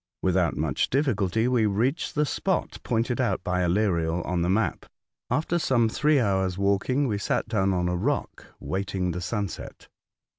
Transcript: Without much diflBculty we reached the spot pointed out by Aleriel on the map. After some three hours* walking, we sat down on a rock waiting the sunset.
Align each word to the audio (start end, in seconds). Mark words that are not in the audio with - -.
Without 0.23 0.57
much 0.57 0.89
diflBculty 0.89 1.47
we 1.47 1.67
reached 1.67 2.15
the 2.15 2.25
spot 2.25 2.79
pointed 2.81 3.21
out 3.21 3.43
by 3.43 3.59
Aleriel 3.61 4.25
on 4.25 4.41
the 4.41 4.49
map. 4.49 4.87
After 5.29 5.59
some 5.59 5.89
three 5.89 6.19
hours* 6.19 6.57
walking, 6.57 7.07
we 7.07 7.19
sat 7.19 7.47
down 7.47 7.71
on 7.71 7.87
a 7.87 7.95
rock 7.95 8.47
waiting 8.59 9.11
the 9.11 9.21
sunset. 9.21 9.89